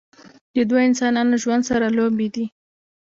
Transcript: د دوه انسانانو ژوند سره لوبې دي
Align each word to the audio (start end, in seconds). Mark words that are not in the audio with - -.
د 0.55 0.57
دوه 0.69 0.81
انسانانو 0.89 1.39
ژوند 1.43 1.63
سره 1.69 1.85
لوبې 1.97 2.27
دي 2.35 2.45